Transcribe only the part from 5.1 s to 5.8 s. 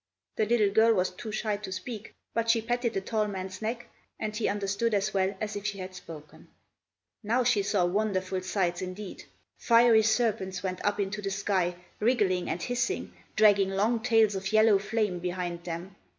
well as if she